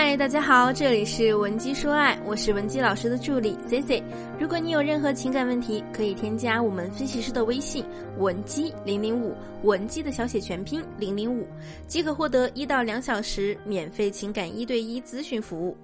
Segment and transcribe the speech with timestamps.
[0.00, 4.00] 嗨，大家好，这里是文姬说爱，我是文姬老师的助理 C C。
[4.38, 7.84] 如果你有任何情感问题，可以添加我们分析师的微信
[8.16, 9.34] 文姬零零五，
[9.64, 11.48] 文姬的小写全拼零零五，
[11.88, 15.76] 即可获得一到两小时免费情感一对一咨询服务。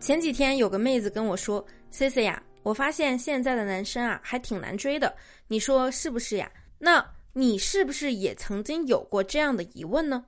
[0.00, 5.14] 前几天有个妹子跟我说：“C C 呀，我发现现在的男生啊还挺难追的，
[5.48, 6.50] 你说是不是呀？
[6.78, 7.04] 那
[7.34, 10.24] 你是不是也曾经有过这样的疑问呢？”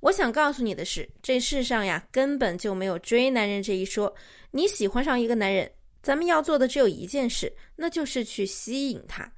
[0.00, 4.14] 我想告诉你的是，这世上呀根本就没有追男人这一说。
[4.50, 5.70] 你喜欢上一个男人，
[6.02, 9.32] 咱们要做的只有一件事，那就是去吸引他。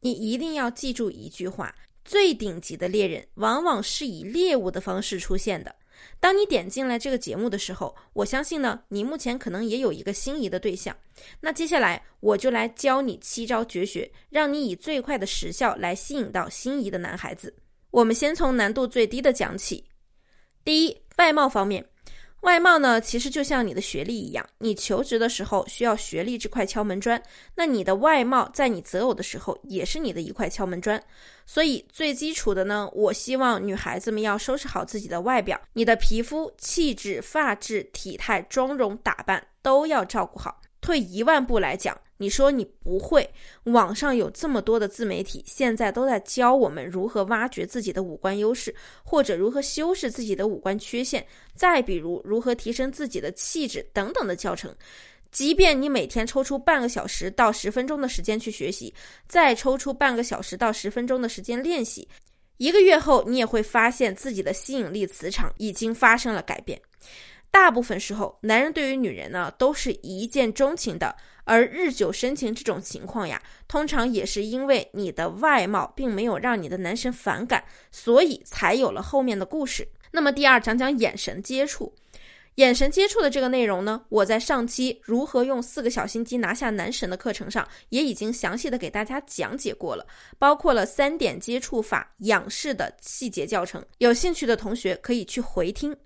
[0.00, 1.74] 你一定要记住一句话：
[2.04, 5.74] 最顶级的猎人往往是以猎物的方式出现的。
[6.18, 10.96] 当你点进来这个节目的时候，我相信呢，你目前可能也有一个心仪的对象。
[11.40, 17.54] 那接下来我就来教你七招绝学，让你以最快的时效来吸引到心仪的男孩子。
[17.92, 19.84] 我们先从难度最低的讲起。
[20.64, 21.84] 第一，外貌方面，
[22.40, 27.22] 外貌呢，其实就像你的学历一样，你求职的时候需要学历这块敲门砖，
[27.54, 31.00] 那你的外貌在你择偶的时候也是你的一块敲门砖。
[31.44, 40.62] 所以最基础的呢，我希望女孩子们要收拾好自己的外表，你的皮肤、气质、发质、体态、妆容打扮都要照顾好。
[40.80, 41.96] 退一万步来讲。
[42.22, 43.28] 你说你不会，
[43.64, 54.72] 网上有这么多的自媒体，现在都在教我们如何挖掘自己的五官优势，或者如何修饰自己的五官缺陷，再比如如何提升自己的气质等等的教程。
[55.32, 58.94] 即便你每天抽出半个小时到十分钟的时间去学习，
[59.26, 62.06] 再抽出半个小时到十分钟的时间练习，
[62.58, 66.80] 一个月后你也会发现自己的吸引力磁场已经发生了改变。
[67.52, 71.14] 大部分时候，男人对于女人呢都是一见钟情的。
[71.44, 79.86] 而日久生情这种情况呀，通常也是因为你的外貌并没有让你的男神反感，所以才有了后面的故事。
[80.12, 81.94] 那么第二，讲讲眼神接触。
[82.56, 90.06] 眼神接触的这个内容呢，我在上期如何用四个小心机拿下男神的课程上也已经详细的给大家讲解过了，
[90.38, 93.84] 包括了三点接触法、仰视的细节教程。
[93.98, 95.96] 有兴趣的同学可以去回听。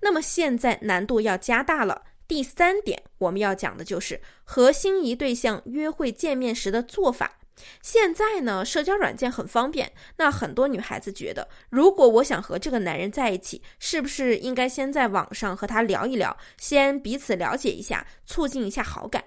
[0.00, 2.02] 那么现在难度要加大了。
[2.28, 7.38] 第三点，我们要讲的就是和心仪对象约会见面时的做法。
[7.82, 19.22] 现在呢，社交软件很方便，那很多女孩子觉得，如果我想和这个男人在一起，是不是应该先在网上和他聊一聊，先彼此了解一下，促进一下好感？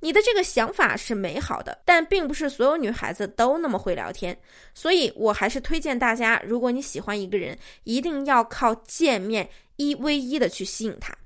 [0.00, 4.36] 你的这个想法是美好的，但并不是所有女孩子都那么会聊天，
[4.74, 9.48] 所以我还是推荐大家，如果你喜欢一个人，一定要靠见面
[9.80, 11.16] 一 v 一的去吸引他。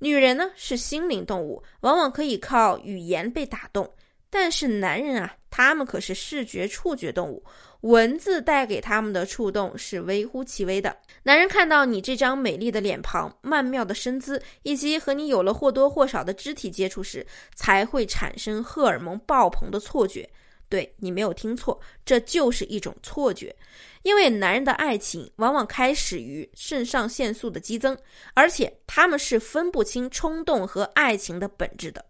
[0.00, 3.88] 女人呢是心灵动物，往往可以靠语言被打动，
[4.28, 7.44] 但是男人啊，他们可是视觉触觉动物，
[7.82, 10.96] 文字带给他们的触动是微乎其微的。
[11.22, 20.28] 男人看到你这张美丽的脸庞、曼妙的身姿，以及和你有了或多或少的肢体接触时，才会产生荷尔蒙爆棚的错觉。
[20.70, 23.54] 对你没有听错，这就是一种错觉。
[24.02, 27.94] 因为男人的爱情往往开始于肾上腺素的激增，
[28.32, 32.02] 而且他们是分不清冲动和爱情的本质的。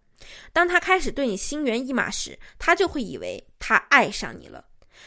[0.52, 4.64] 当他开始对你心猿意马时，他就会以为他爱上你了。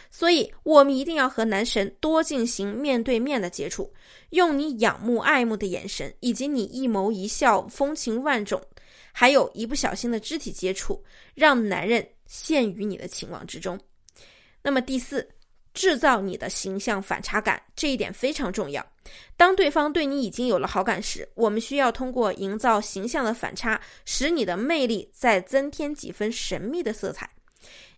[0.10, 3.94] 所以，我们一定要和男神多进行面对面的接触，
[4.32, 8.60] 用你仰慕爱慕的眼神，以及你一眸一笑风情万种，
[9.12, 11.04] 还有一不小心的肢体接触，
[11.36, 13.80] 让男人陷于你的情网之中。
[14.64, 15.30] 那么第四。
[15.74, 18.86] 制造你的形象反差感，这一点非常重要。
[19.36, 27.28] 当对方对你已经有了好感时，我们需要通过营造形象的反差，使你的魅力再增添几分神秘的色彩。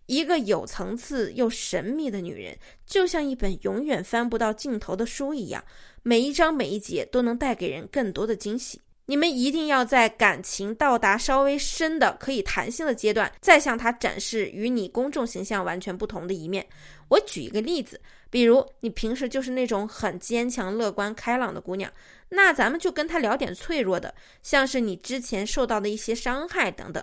[0.06, 5.62] 一个有层次又神秘的女人，就像一本永远翻不到尽头的书一样，
[6.02, 8.80] 每一章每一节都能带给人更多的惊喜。
[9.08, 16.66] 你们一定要在感情到达稍微深的、可以谈心的阶段，再向他展示与你公众形象完全不同的一面。
[17.08, 18.00] 我举一个例子，
[18.30, 21.90] 比如你平时就是那种很坚强、乐观、开朗的姑娘，
[22.28, 24.12] 那咱们就跟他聊点脆弱的，
[24.42, 27.02] 像是你之前受到的一些伤害等等。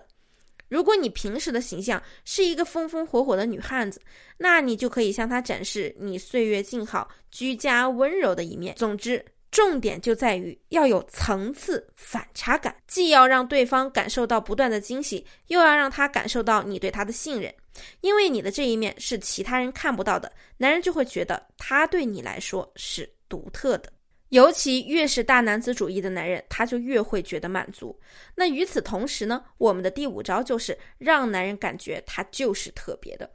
[0.67, 4.01] 如果你平时的形象是一个风风火火的女汉子，
[4.37, 8.75] 那你就可以向他展示你岁月静好、居家温柔的一面。
[8.75, 9.23] 总之。
[9.53, 17.53] 重点就在于要有层次反差感，既要让对方感受到不断的惊喜，又要让他感受到你对他的信任。
[18.01, 23.93] 因为你的这一面是其他人看不到的，男人就会觉得他对你来说是独特的。
[24.29, 27.95] 尤其越是大男子主义的男人，他就越会觉得满足。
[28.33, 33.29] 那与此同时呢，我们的第五招就是让男人感觉他就是特别的。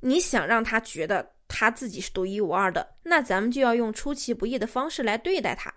[0.00, 1.30] 你想让他觉得。
[1.60, 5.74] 他自己是独一无二的，那咱们就要用出其不意的方式来对待他。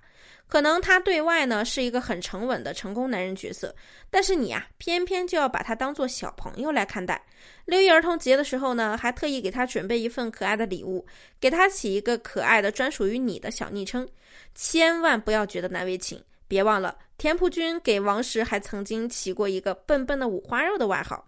[0.48, 3.75] 可能他对外呢是一个很沉稳的成功男人角色，
[4.12, 7.19] 但是你啊，偏偏就要把他当做小朋友来看待。
[7.66, 11.04] 六一儿童节的时候呢，还特意给他准备一份可爱的礼物，
[11.39, 14.07] 给他起一个可爱的专属于你的小昵称。
[14.54, 21.25] 千万不要觉得难为情，别忘了田朴珺给王石还曾经起过一个笨笨的五花肉的外号。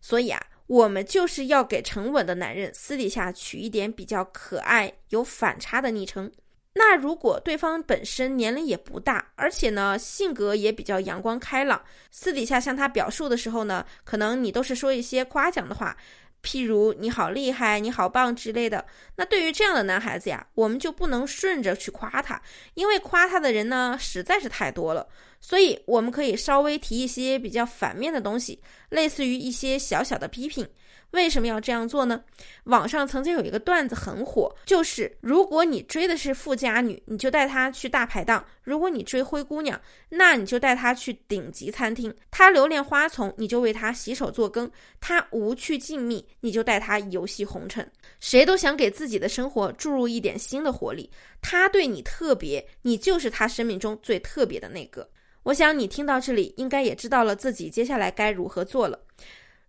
[0.00, 0.42] 所以啊。
[0.72, 6.32] 我们就是要给沉稳的男人私底下取一点比较可爱、有反差的昵称。
[6.72, 15.94] 那如果对方本身年龄也不大，而且呢性格也比较阳光开朗，私底下向他表述的时候呢，可能你都是说一些夸奖的话。
[16.42, 18.84] 譬如你好厉害，你好棒之类的。
[19.16, 22.40] 那对于这样的男孩子呀，我们就不能顺着去夸他，
[22.74, 25.06] 因为夸他的人呢实在是太多了。
[25.42, 28.58] 所以我们可以稍微提一些比较反面的东西，
[28.88, 30.66] 类似于一些小小的批评。
[31.10, 32.22] 为什么要这样做呢？
[32.64, 39.78] 网上曾经有一个段子很火，就是如果你追的是富家女，你就带她去大排档；如果你追灰姑娘，
[40.08, 42.14] 那你就带她去顶级餐厅。
[42.30, 44.66] 她留恋花丛，你就为她洗手做羹；
[45.00, 47.86] 她无趣静谧，你就带她游戏红尘。
[48.18, 51.10] 谁都想给自己的生活注入一点新的活力。
[51.42, 55.06] 他对你特别，你就是他生命中最特别的那个。
[55.44, 58.98] 我想你听到这里，应该也知道了自己接下来该如何做了。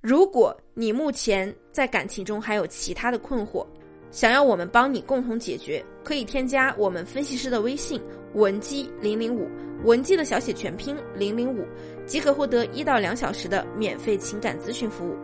[0.02, 3.66] 如果你目前在感情中还有其他的困惑，
[4.12, 8.00] 想要我们帮你共同解决，可以添加我们分析师的微信
[8.36, 9.50] 文姬零零五，
[9.84, 11.66] 文姬的小写全拼零零五，
[12.06, 15.16] 即可获得一到两小时的免费情感咨询服务。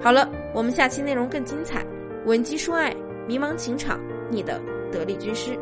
[0.00, 1.84] 好了，我们下期内容更精彩，
[2.24, 2.94] 文姬说爱，
[3.26, 4.00] 迷茫情场，
[4.30, 4.62] 你的
[4.92, 5.58] 得力军师。